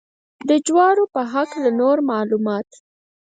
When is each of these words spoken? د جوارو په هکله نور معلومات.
د 0.49 0.51
جوارو 0.65 1.03
په 1.13 1.21
هکله 1.33 1.69
نور 1.81 1.97
معلومات. 2.11 2.67